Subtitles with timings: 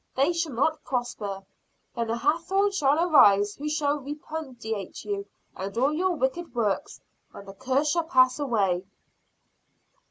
[0.15, 1.43] They shall not prosper.
[1.95, 6.99] Then a Hathorne shall arise who shall repudiate you and all your wicked works,
[7.35, 8.83] and the curse shall pass away!"